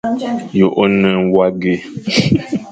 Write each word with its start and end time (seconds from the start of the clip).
Ye 0.57 0.65
o 0.83 0.85
ne 0.99 1.09
mwague. 1.25 1.73